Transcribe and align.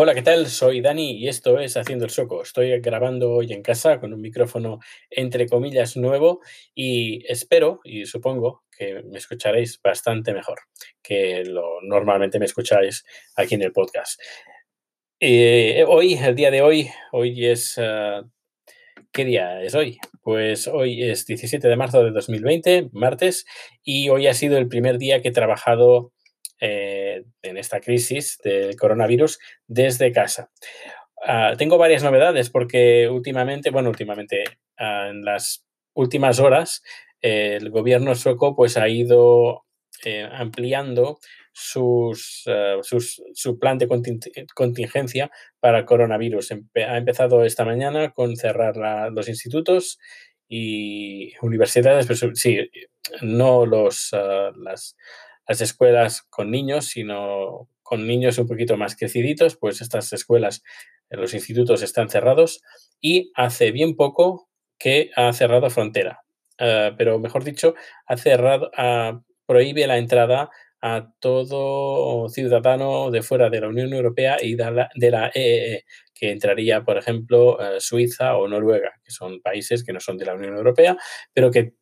Hola, 0.00 0.14
¿qué 0.14 0.22
tal? 0.22 0.46
Soy 0.46 0.80
Dani 0.80 1.18
y 1.18 1.26
esto 1.26 1.58
es 1.58 1.76
Haciendo 1.76 2.04
el 2.04 2.12
Soco. 2.12 2.40
Estoy 2.40 2.78
grabando 2.78 3.32
hoy 3.32 3.52
en 3.52 3.62
casa 3.62 3.98
con 3.98 4.14
un 4.14 4.20
micrófono 4.20 4.78
entre 5.10 5.48
comillas 5.48 5.96
nuevo 5.96 6.38
y 6.72 7.26
espero 7.26 7.80
y 7.82 8.06
supongo 8.06 8.62
que 8.70 9.02
me 9.02 9.18
escucharéis 9.18 9.82
bastante 9.82 10.32
mejor 10.32 10.60
que 11.02 11.42
lo 11.44 11.80
normalmente 11.82 12.38
me 12.38 12.44
escucháis 12.44 13.04
aquí 13.34 13.56
en 13.56 13.62
el 13.62 13.72
podcast. 13.72 14.20
Eh, 15.18 15.84
hoy, 15.88 16.14
el 16.14 16.36
día 16.36 16.52
de 16.52 16.62
hoy, 16.62 16.88
hoy 17.10 17.46
es... 17.46 17.76
ah, 17.78 18.22
¿Qué 19.10 19.24
día 19.24 19.64
es 19.64 19.74
hoy? 19.74 19.98
Pues 20.22 20.68
hoy 20.68 21.02
es 21.02 21.26
17 21.26 21.66
de 21.66 21.76
marzo 21.76 22.04
de 22.04 22.12
2020, 22.12 22.90
martes, 22.92 23.46
y 23.82 24.10
hoy 24.10 24.28
ha 24.28 24.34
sido 24.34 24.58
el 24.58 24.68
primer 24.68 24.98
día 24.98 25.22
que 25.22 25.30
he 25.30 25.32
trabajado 25.32 26.12
eh, 26.60 27.24
en 27.42 27.56
esta 27.56 27.80
crisis 27.80 28.38
del 28.42 28.76
coronavirus 28.76 29.38
desde 29.66 30.12
casa. 30.12 30.50
Ah, 31.24 31.54
tengo 31.58 31.78
varias 31.78 32.02
novedades 32.02 32.50
porque 32.50 33.08
últimamente, 33.08 33.70
bueno, 33.70 33.90
últimamente, 33.90 34.44
ah, 34.78 35.08
en 35.10 35.24
las 35.24 35.64
últimas 35.94 36.38
horas, 36.40 36.82
el 37.20 37.70
gobierno 37.70 38.14
sueco 38.14 38.54
pues 38.54 38.76
ha 38.76 38.88
ido 38.88 39.64
eh, 40.04 40.28
ampliando 40.30 41.18
ah, 42.46 42.78
sus- 42.82 43.22
su 43.34 43.58
plan 43.58 43.78
de 43.78 43.88
contin- 43.88 44.46
contingencia 44.54 45.30
para 45.60 45.84
coronavirus. 45.84 46.52
Ha 46.52 46.96
empezado 46.98 47.44
esta 47.44 47.64
mañana 47.64 48.12
con 48.12 48.36
cerrar 48.36 48.76
los 49.12 49.28
institutos 49.28 49.98
y 50.48 51.32
universidades, 51.42 52.06
pues 52.06 52.24
sí, 52.34 52.58
no 53.22 53.66
los, 53.66 54.10
las, 54.56 54.96
las 55.48 55.62
escuelas 55.62 56.22
con 56.28 56.50
niños, 56.50 56.86
sino 56.86 57.68
con 57.82 58.06
niños 58.06 58.36
un 58.38 58.46
poquito 58.46 58.76
más 58.76 58.94
creciditos, 58.94 59.56
pues 59.56 59.80
estas 59.80 60.12
escuelas, 60.12 60.62
eh, 61.08 61.16
los 61.16 61.32
institutos 61.32 61.82
están 61.82 62.10
cerrados 62.10 62.60
y 63.00 63.32
hace 63.34 63.72
bien 63.72 63.96
poco 63.96 64.50
que 64.78 65.10
ha 65.16 65.32
cerrado 65.32 65.70
frontera. 65.70 66.20
Ah, 66.58 66.92
pero 66.98 67.18
mejor 67.18 67.44
dicho, 67.44 67.74
ha 68.06 68.16
cerrado, 68.18 68.70
ah, 68.76 69.22
prohíbe 69.46 69.86
la 69.86 69.96
entrada 69.96 70.50
a 70.82 71.10
todo 71.18 72.28
ciudadano 72.28 73.10
de 73.10 73.22
fuera 73.22 73.48
de 73.50 73.60
la 73.60 73.68
Unión 73.68 73.92
Europea 73.92 74.36
y 74.40 74.54
de 74.54 74.70
la, 74.70 74.90
de 74.94 75.10
la 75.10 75.30
EEE, 75.34 75.84
que 76.14 76.30
entraría, 76.30 76.84
por 76.84 76.98
ejemplo, 76.98 77.58
eh, 77.60 77.80
Suiza 77.80 78.36
o 78.36 78.46
Noruega, 78.48 78.92
que 79.02 79.10
son 79.10 79.40
países 79.40 79.82
que 79.82 79.92
no 79.92 80.00
son 80.00 80.18
de 80.18 80.26
la 80.26 80.34
Unión 80.34 80.54
Europea, 80.56 80.96
pero 81.32 81.50
que 81.50 81.72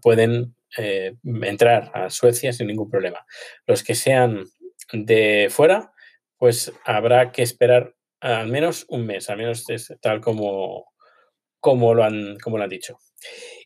pueden 0.00 0.54
eh, 0.78 1.14
entrar 1.42 1.90
a 1.94 2.10
Suecia 2.10 2.52
sin 2.52 2.66
ningún 2.66 2.90
problema. 2.90 3.24
Los 3.66 3.82
que 3.82 3.94
sean 3.94 4.44
de 4.92 5.48
fuera, 5.50 5.92
pues 6.36 6.72
habrá 6.84 7.32
que 7.32 7.42
esperar 7.42 7.94
al 8.20 8.48
menos 8.48 8.86
un 8.88 9.06
mes, 9.06 9.28
al 9.28 9.38
menos 9.38 9.68
es 9.68 9.92
tal 10.00 10.20
como, 10.20 10.86
como, 11.60 11.94
lo 11.94 12.04
han, 12.04 12.38
como 12.38 12.58
lo 12.58 12.64
han 12.64 12.70
dicho. 12.70 12.98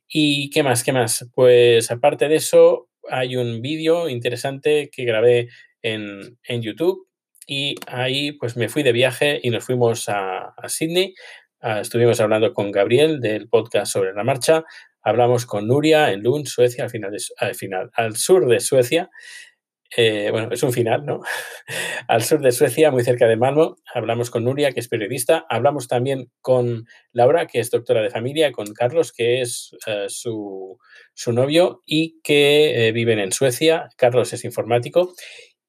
¿Y 0.08 0.50
qué 0.50 0.62
más? 0.62 0.82
¿Qué 0.82 0.92
más? 0.92 1.28
Pues 1.34 1.90
aparte 1.90 2.28
de 2.28 2.36
eso, 2.36 2.88
hay 3.08 3.36
un 3.36 3.62
vídeo 3.62 4.08
interesante 4.08 4.90
que 4.90 5.04
grabé 5.04 5.48
en, 5.82 6.38
en 6.42 6.62
YouTube 6.62 7.08
y 7.46 7.76
ahí 7.86 8.32
pues 8.32 8.56
me 8.56 8.68
fui 8.68 8.82
de 8.82 8.92
viaje 8.92 9.40
y 9.42 9.50
nos 9.50 9.64
fuimos 9.64 10.08
a, 10.08 10.54
a 10.56 10.68
Sydney. 10.68 11.14
Ah, 11.60 11.80
estuvimos 11.80 12.20
hablando 12.20 12.52
con 12.54 12.70
Gabriel 12.70 13.20
del 13.20 13.48
podcast 13.48 13.92
sobre 13.92 14.12
la 14.12 14.22
marcha. 14.22 14.64
Hablamos 15.08 15.46
con 15.46 15.66
Nuria 15.66 16.12
en 16.12 16.22
Lund, 16.22 16.46
Suecia, 16.46 16.84
al 16.84 16.90
final, 16.90 17.16
al 17.38 17.54
final, 17.54 17.90
al 17.94 18.16
sur 18.16 18.46
de 18.46 18.60
Suecia. 18.60 19.08
Eh, 19.96 20.28
bueno, 20.30 20.50
es 20.52 20.62
un 20.62 20.70
final, 20.70 21.06
¿no? 21.06 21.22
Al 22.08 22.22
sur 22.22 22.42
de 22.42 22.52
Suecia, 22.52 22.90
muy 22.90 23.02
cerca 23.04 23.26
de 23.26 23.38
Malmo. 23.38 23.76
Hablamos 23.94 24.28
con 24.28 24.44
Nuria, 24.44 24.72
que 24.72 24.80
es 24.80 24.88
periodista. 24.88 25.46
Hablamos 25.48 25.88
también 25.88 26.30
con 26.42 26.84
Laura, 27.12 27.46
que 27.46 27.60
es 27.60 27.70
doctora 27.70 28.02
de 28.02 28.10
familia, 28.10 28.52
con 28.52 28.74
Carlos, 28.74 29.12
que 29.12 29.40
es 29.40 29.74
eh, 29.86 30.04
su, 30.08 30.78
su 31.14 31.32
novio 31.32 31.82
y 31.86 32.20
que 32.20 32.88
eh, 32.88 32.92
viven 32.92 33.18
en 33.18 33.32
Suecia. 33.32 33.88
Carlos 33.96 34.34
es 34.34 34.44
informático. 34.44 35.14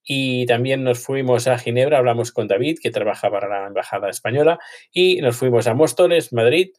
Y 0.04 0.46
también 0.48 0.84
nos 0.84 1.00
fuimos 1.00 1.48
a 1.48 1.58
Ginebra, 1.58 2.00
hablamos 2.00 2.34
con 2.34 2.48
David, 2.48 2.80
que 2.82 2.92
trabaja 2.92 3.30
para 3.30 3.48
la 3.48 3.68
Embajada 3.68 4.10
Española, 4.10 4.58
y 4.92 5.22
nos 5.22 5.38
fuimos 5.38 5.68
a 5.68 5.76
Móstoles, 5.76 6.34
Madrid, 6.34 6.72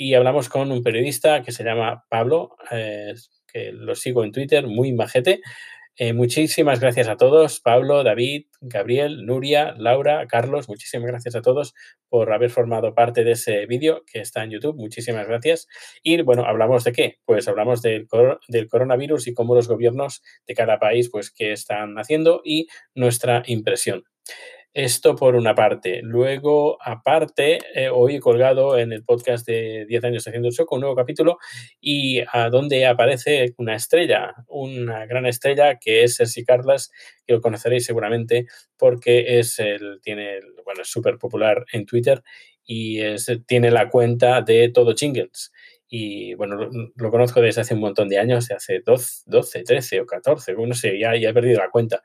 y 0.00 0.14
hablamos 0.14 0.48
con 0.48 0.72
un 0.72 0.82
periodista 0.82 1.42
que 1.42 1.52
se 1.52 1.62
llama 1.62 2.06
Pablo, 2.08 2.56
eh, 2.70 3.12
que 3.46 3.70
lo 3.70 3.94
sigo 3.94 4.24
en 4.24 4.32
Twitter, 4.32 4.66
muy 4.66 4.94
majete. 4.94 5.42
Eh, 5.94 6.14
muchísimas 6.14 6.80
gracias 6.80 7.06
a 7.06 7.18
todos, 7.18 7.60
Pablo, 7.60 8.02
David, 8.02 8.46
Gabriel, 8.62 9.26
Nuria, 9.26 9.74
Laura, 9.76 10.26
Carlos, 10.26 10.70
muchísimas 10.70 11.06
gracias 11.06 11.34
a 11.36 11.42
todos 11.42 11.74
por 12.08 12.32
haber 12.32 12.48
formado 12.48 12.94
parte 12.94 13.24
de 13.24 13.32
ese 13.32 13.66
vídeo 13.66 14.02
que 14.10 14.20
está 14.20 14.42
en 14.42 14.52
YouTube. 14.52 14.76
Muchísimas 14.76 15.28
gracias. 15.28 15.68
Y 16.02 16.22
bueno, 16.22 16.46
hablamos 16.46 16.82
de 16.84 16.92
qué? 16.92 17.18
Pues 17.26 17.46
hablamos 17.46 17.82
del, 17.82 18.08
del 18.48 18.68
coronavirus 18.70 19.26
y 19.26 19.34
cómo 19.34 19.54
los 19.54 19.68
gobiernos 19.68 20.22
de 20.46 20.54
cada 20.54 20.78
país, 20.78 21.10
pues, 21.12 21.30
qué 21.30 21.52
están 21.52 21.96
haciendo 21.98 22.40
y 22.42 22.68
nuestra 22.94 23.42
impresión. 23.44 24.04
Esto 24.72 25.16
por 25.16 25.34
una 25.34 25.56
parte. 25.56 26.00
Luego, 26.04 26.78
aparte, 26.80 27.58
eh, 27.74 27.88
hoy 27.88 28.16
he 28.16 28.20
colgado 28.20 28.78
en 28.78 28.92
el 28.92 29.02
podcast 29.02 29.44
de 29.44 29.84
10 29.88 30.04
años 30.04 30.28
haciendo 30.28 30.46
el 30.46 30.54
show 30.54 30.64
un 30.70 30.80
nuevo 30.80 30.94
capítulo 30.94 31.38
y 31.80 32.20
a 32.32 32.50
donde 32.50 32.86
aparece 32.86 33.52
una 33.58 33.74
estrella, 33.74 34.32
una 34.46 35.06
gran 35.06 35.26
estrella 35.26 35.76
que 35.80 36.04
es 36.04 36.14
Sergi 36.16 36.44
Carlas, 36.44 36.92
que 37.26 37.32
lo 37.34 37.40
conoceréis 37.40 37.84
seguramente 37.84 38.46
porque 38.78 39.40
es 39.40 39.58
el, 39.58 39.98
tiene, 40.02 40.36
el- 40.36 40.54
bueno, 40.64 40.82
es 40.82 40.88
súper 40.88 41.18
popular 41.18 41.64
en 41.72 41.84
Twitter 41.84 42.22
y 42.64 43.00
es, 43.00 43.26
tiene 43.48 43.72
la 43.72 43.88
cuenta 43.90 44.40
de 44.42 44.68
Todo 44.68 44.94
Jingles. 44.94 45.50
Y 45.92 46.34
bueno, 46.34 46.70
lo, 46.94 47.10
conozco 47.10 47.40
desde 47.40 47.62
hace 47.62 47.74
un 47.74 47.80
montón 47.80 48.08
de 48.08 48.18
años, 48.20 48.48
hace 48.52 48.78
12, 48.78 49.22
12 49.26 49.64
13 49.64 50.00
o 50.00 50.06
14, 50.06 50.52
no 50.54 50.74
sé, 50.74 50.96
ya, 51.00 51.16
ya 51.16 51.30
he 51.30 51.34
perdido 51.34 51.58
la 51.58 51.68
cuenta. 51.70 52.00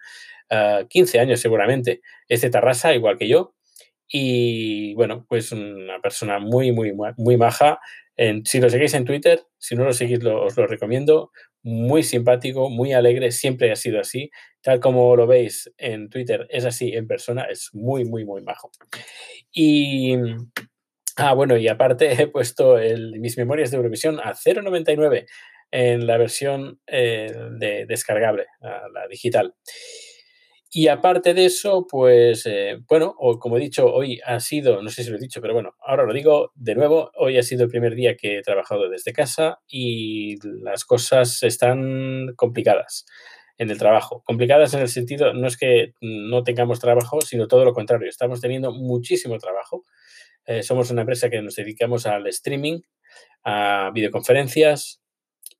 Ah, 0.50 0.84
15 0.90 1.20
años 1.20 1.40
seguramente. 1.40 2.02
Es 2.28 2.42
de 2.42 2.50
Tarrasa, 2.50 2.94
igual 2.94 3.18
que 3.18 3.28
yo. 3.28 3.56
Y 4.08 4.94
bueno, 4.96 5.26
pues 5.28 5.52
una 5.52 6.00
persona 6.02 6.40
muy, 6.40 6.72
muy, 6.72 6.94
muy 7.18 7.38
maja. 7.38 7.80
Si 8.46 8.60
lo 8.62 8.70
seguís 8.70 8.94
en 8.94 9.04
Twitter, 9.06 9.42
si 9.58 9.76
no 9.76 9.84
lo 9.84 9.94
seguís, 9.94 10.20
os 10.24 10.56
lo 10.58 10.68
recomiendo. 10.68 11.32
Muy 11.64 12.04
simpático, 12.04 12.70
muy 12.70 12.94
alegre, 12.94 13.32
siempre 13.32 13.72
ha 13.72 13.76
sido 13.76 14.00
así. 14.00 14.30
Tal 14.62 14.80
como 14.80 15.16
lo 15.16 15.28
veis 15.28 15.72
en 15.78 16.10
Twitter, 16.10 16.48
es 16.50 16.66
así 16.66 16.94
en 16.94 17.08
persona, 17.08 17.44
es 17.46 17.72
muy, 17.74 18.06
muy, 18.06 18.24
muy 18.26 18.42
majo. 18.44 18.72
Y, 19.52 20.16
ah, 21.18 21.34
bueno, 21.34 21.58
y 21.58 21.68
aparte 21.68 22.12
he 22.22 22.28
puesto 22.28 22.78
mis 23.20 23.38
memorias 23.38 23.72
de 23.72 23.78
Eurovisión 23.78 24.20
a 24.20 24.34
0,99 24.34 25.26
en 25.72 26.08
la 26.08 26.18
versión 26.18 26.80
eh, 26.88 27.34
de 27.60 27.86
descargable, 27.88 28.46
la 28.62 29.08
digital. 29.10 29.56
Y 30.78 30.90
aparte 30.90 31.34
de 31.34 31.46
eso, 31.46 31.88
pues, 31.90 32.46
eh, 32.46 32.80
bueno, 32.90 33.16
o 33.18 33.40
como 33.40 33.56
he 33.56 33.62
dicho, 33.62 33.86
hoy 33.86 34.20
ha 34.26 34.42
sido, 34.42 34.82
no 34.82 34.90
sé 34.90 35.06
si 35.06 35.10
lo 35.10 35.16
he 35.16 35.22
dicho, 35.22 35.40
pero 35.40 35.54
bueno, 35.54 35.74
ahora 35.80 36.04
lo 36.04 36.12
digo 36.12 36.52
de 36.54 36.76
nuevo, 36.76 37.12
hoy 37.16 37.38
ha 37.38 37.44
sido 37.44 37.64
el 37.64 37.70
primer 37.70 37.96
día 37.96 38.18
que 38.18 38.40
he 38.40 38.42
trabajado 38.42 38.90
desde 38.90 39.14
casa 39.14 39.62
y 39.70 40.36
las 40.62 40.84
cosas 40.84 41.44
están 41.44 42.34
complicadas 42.36 43.06
en 43.58 43.70
el 43.70 43.78
trabajo. 43.78 44.22
Complicadas 44.26 44.74
en 44.74 44.82
el 44.82 44.90
sentido, 44.90 45.34
no 45.34 45.48
es 45.48 45.56
que 45.56 45.94
no 46.02 46.44
tengamos 46.44 46.82
trabajo, 46.82 47.22
sino 47.22 47.48
todo 47.48 47.64
lo 47.64 47.72
contrario, 47.72 48.10
estamos 48.10 48.42
teniendo 48.42 48.74
muchísimo 48.74 49.38
trabajo. 49.38 49.86
Eh, 50.46 50.62
somos 50.62 50.92
una 50.92 51.04
empresa 51.04 51.30
que 51.30 51.42
nos 51.42 51.56
dedicamos 51.56 52.06
al 52.06 52.28
streaming, 52.28 52.82
a 53.46 53.92
videoconferencias 53.94 55.05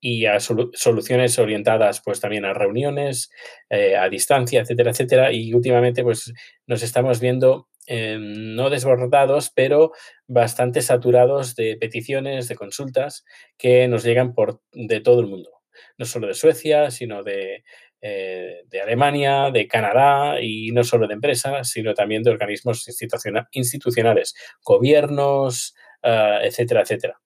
y 0.08 0.26
a 0.26 0.36
solu- 0.36 0.70
soluciones 0.74 1.38
orientadas 1.38 2.00
pues 2.04 2.20
también 2.20 2.44
a 2.44 2.54
reuniones, 2.54 3.28
eh, 3.70 3.96
a 3.96 4.08
distancia, 4.08 4.60
etcétera, 4.60 4.90
etcétera. 4.92 5.32
Y 5.32 5.52
últimamente 5.52 6.02
pues 6.04 6.32
nos 6.68 6.82
estamos 6.82 7.18
viendo 7.18 7.68
eh, 7.88 8.16
no 8.20 8.70
desbordados, 8.70 9.50
pero 9.54 9.90
bastante 10.28 10.80
saturados 10.80 11.54
de 11.56 11.76
peticiones, 11.76 12.46
de 12.48 12.54
consultas 12.54 13.24
que 13.58 13.88
nos 13.88 14.04
llegan 14.04 14.32
por, 14.32 14.60
de 14.72 15.00
todo 15.00 15.20
el 15.20 15.26
mundo. 15.26 15.50
No 15.98 16.04
solo 16.04 16.28
de 16.28 16.34
Suecia, 16.34 16.90
sino 16.90 17.22
de, 17.22 17.64
eh, 18.00 18.62
de 18.66 18.80
Alemania, 18.80 19.50
de 19.50 19.66
Canadá 19.66 20.40
y 20.40 20.70
no 20.70 20.84
solo 20.84 21.06
de 21.08 21.14
empresas, 21.14 21.68
sino 21.70 21.94
también 21.94 22.22
de 22.22 22.30
organismos 22.30 22.86
instituciona- 22.86 23.48
institucionales, 23.52 24.34
gobiernos, 24.62 25.74
ah, 26.02 26.40
etcétera, 26.42 26.82
etcétera. 26.82 27.18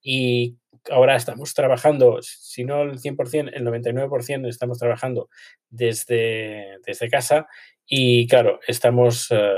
Y 0.00 0.56
ahora 0.90 1.16
estamos 1.16 1.54
trabajando, 1.54 2.18
si 2.22 2.64
no 2.64 2.82
el 2.82 2.98
100%, 2.98 3.50
el 3.52 3.64
99% 3.64 4.48
estamos 4.48 4.78
trabajando 4.78 5.28
desde, 5.70 6.78
desde 6.84 7.08
casa 7.08 7.46
y 7.86 8.26
claro, 8.28 8.60
estamos, 8.66 9.28
eh, 9.30 9.54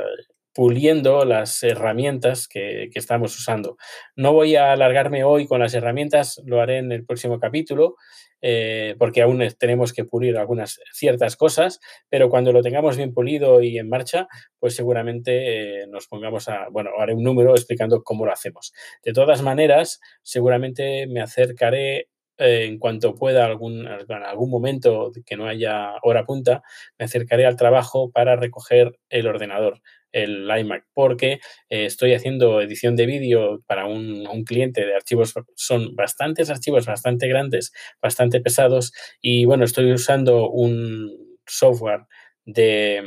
puliendo 0.55 1.25
las 1.25 1.63
herramientas 1.63 2.49
que, 2.49 2.91
estamos 2.95 3.39
usando. 3.39 3.77
No 4.17 4.33
voy 4.33 4.57
a 4.57 4.73
alargarme 4.73 5.25
hoy 5.25 5.47
con 5.47 5.61
las 5.61 5.75
herramientas, 5.75 6.41
lo 6.45 6.61
haré 6.61 6.79
en 6.79 6.93
el 6.93 7.07
próximo 7.07 7.39
capítulo, 7.39 7.97
eh, 8.43 8.95
porque 8.99 9.23
aún 9.23 9.43
tenemos 9.59 9.93
que 9.93 10.05
pulir 10.05 10.37
algunas 10.37 10.81
ciertas 10.93 11.37
cosas, 11.37 11.81
pero 12.09 12.29
cuando 12.29 12.53
lo 12.53 12.63
tengamos 12.63 12.97
bien 12.97 13.15
pulido 13.15 13.63
y 13.63 13.79
en 13.79 13.89
marcha, 13.89 14.29
pues 14.59 14.75
seguramente 14.75 15.83
eh, 15.83 15.87
nos 15.87 16.09
pongamos 16.09 16.49
a, 16.49 16.69
bueno, 16.71 16.91
haré 16.99 17.15
un 17.15 17.23
número 17.23 17.53
explicando 17.53 18.03
cómo 18.03 18.27
lo 18.27 18.33
hacemos. 18.33 18.73
De 19.05 19.13
todas 19.13 19.43
maneras, 19.43 20.01
seguramente 20.23 21.07
me 21.07 21.23
acercaré 21.23 22.10
eh, 22.41 22.65
en 22.65 22.79
cuanto 22.79 23.15
pueda, 23.15 23.45
algún, 23.45 23.87
en 23.87 24.23
algún 24.25 24.51
momento 24.51 25.13
que 25.27 25.37
no 25.37 25.47
haya 25.47 25.95
hora 26.03 26.25
punta, 26.25 26.63
me 26.99 27.05
acercaré 27.05 27.45
al 27.45 27.57
trabajo 27.57 28.11
para 28.11 28.35
recoger 28.35 28.99
el 29.11 29.27
ordenador, 29.27 29.83
el 30.11 30.49
iMac, 30.51 30.87
porque 30.95 31.35
eh, 31.69 31.85
estoy 31.85 32.15
haciendo 32.15 32.61
edición 32.63 32.97
de 32.97 33.07
vídeo 33.07 33.63
para 33.67 33.87
un, 33.87 34.25
cliente 34.45 34.87
de 34.87 34.95
archivos, 34.95 35.35
son 35.55 35.95
bastantes 35.95 36.49
archivos, 36.49 36.87
bastante 36.87 37.29
grandes, 37.29 37.73
bastante 38.01 38.41
pesados, 38.41 38.93
y 39.21 39.45
bueno, 39.45 39.65
estoy 39.65 39.93
usando 39.93 40.49
un 40.49 41.39
software 41.47 42.07
de, 42.47 43.03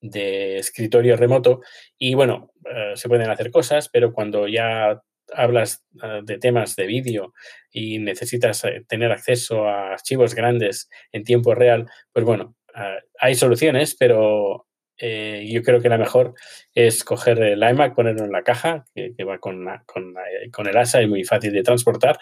de 0.00 0.58
escritorio 0.58 1.16
remoto 1.16 1.60
y 1.98 2.14
bueno, 2.14 2.52
eh, 2.64 2.92
se 2.94 3.08
pueden 3.08 3.30
hacer 3.30 3.50
cosas, 3.50 3.88
pero 3.88 4.12
cuando 4.12 4.48
ya 4.48 5.02
hablas 5.34 5.84
ah, 6.02 6.20
de 6.22 6.38
temas 6.38 6.76
de 6.76 6.86
vídeo 6.86 7.34
y 7.70 7.98
necesitas 7.98 8.64
eh, 8.64 8.84
tener 8.88 9.12
acceso 9.12 9.66
a 9.66 9.92
archivos 9.92 10.34
grandes 10.34 10.88
en 11.12 11.24
tiempo 11.24 11.54
real, 11.54 11.86
pues 12.12 12.24
bueno, 12.24 12.56
ah, 12.74 12.96
hay 13.18 13.34
soluciones, 13.34 13.96
pero 13.96 14.66
eh, 14.98 15.48
yo 15.50 15.62
creo 15.62 15.80
que 15.80 15.88
la 15.88 15.98
mejor 15.98 16.34
es 16.74 17.04
coger 17.04 17.40
el 17.42 17.62
iMac, 17.62 17.94
ponerlo 17.94 18.24
en 18.24 18.32
la 18.32 18.42
caja, 18.42 18.84
que, 18.94 19.24
va 19.24 19.38
con, 19.38 19.64
con, 19.86 20.14
con, 20.52 20.66
el 20.66 20.76
ASA 20.76 21.02
y 21.02 21.06
muy 21.06 21.24
fácil 21.24 21.52
de 21.52 21.62
transportar, 21.62 22.18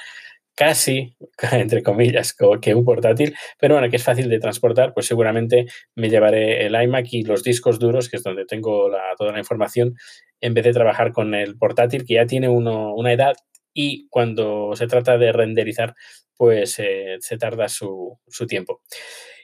casi, 0.55 1.17
entre 1.53 1.82
comillas, 1.82 2.35
que 2.61 2.75
un 2.75 2.85
portátil, 2.85 3.37
pero 3.58 3.75
bueno, 3.75 3.88
que 3.88 3.97
es 3.97 4.05
fácil 4.05 4.29
de 4.29 4.41
transportar, 4.41 4.93
pues 4.93 5.06
seguramente 5.06 5.67
me 5.94 6.11
llevaré 6.11 6.67
el 6.67 6.75
iMac 6.75 7.06
y 7.12 7.23
los 7.23 7.44
discos 7.44 7.79
duros, 7.79 8.08
que 8.08 8.17
es 8.17 8.23
donde 8.23 8.47
tengo 8.47 8.91
toda 9.17 9.32
la 9.32 9.38
información, 9.38 9.94
en 10.40 10.54
vez 10.54 10.64
de 10.64 10.72
trabajar 10.72 11.12
con 11.12 11.34
el 11.34 11.56
portátil, 11.58 12.04
que 12.04 12.14
ya 12.14 12.26
tiene 12.26 12.48
una 12.48 13.12
edad 13.12 13.34
y 13.72 14.08
cuando 14.08 14.74
se 14.74 14.86
trata 14.86 15.18
de 15.18 15.32
renderizar, 15.32 15.94
pues 16.36 16.78
eh, 16.78 17.16
se 17.20 17.38
tarda 17.38 17.68
su, 17.68 18.18
su 18.26 18.46
tiempo. 18.46 18.82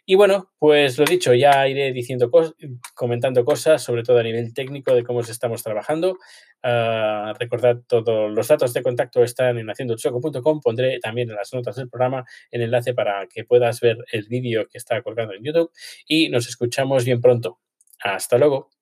Y 0.04 0.16
bueno, 0.16 0.50
pues 0.58 0.98
lo 0.98 1.04
dicho, 1.04 1.32
ya 1.32 1.68
iré 1.68 1.92
diciendo 1.92 2.28
comentando 2.94 3.44
cosas, 3.44 3.82
sobre 3.82 4.02
todo 4.02 4.18
a 4.18 4.22
nivel 4.24 4.52
técnico 4.52 4.94
de 4.94 5.04
cómo 5.04 5.20
estamos 5.20 5.62
trabajando. 5.62 6.18
Uh, 6.64 7.32
recordad, 7.38 7.76
todos 7.86 8.32
los 8.32 8.48
datos 8.48 8.72
de 8.72 8.82
contacto 8.82 9.22
están 9.22 9.58
en 9.58 9.68
haciendochoco.com. 9.68 10.60
Pondré 10.60 10.98
también 10.98 11.30
en 11.30 11.36
las 11.36 11.52
notas 11.52 11.76
del 11.76 11.88
programa 11.88 12.24
el 12.50 12.62
enlace 12.62 12.94
para 12.94 13.28
que 13.28 13.44
puedas 13.44 13.80
ver 13.80 13.98
el 14.10 14.26
vídeo 14.28 14.66
que 14.68 14.78
está 14.78 15.00
colgado 15.02 15.34
en 15.34 15.44
YouTube. 15.44 15.70
Y 16.06 16.30
nos 16.30 16.48
escuchamos 16.48 17.04
bien 17.04 17.20
pronto. 17.20 17.60
Hasta 18.00 18.38
luego. 18.38 18.81